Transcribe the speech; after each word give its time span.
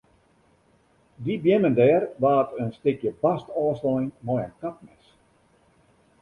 Dy 1.23 1.33
beammen 1.43 1.73
dêr 1.79 2.01
waard 2.21 2.49
in 2.61 2.69
stikje 2.77 3.11
bast 3.21 3.47
ôfslein 3.63 4.07
mei 4.25 4.41
in 4.47 4.53
kapmes. 4.61 5.05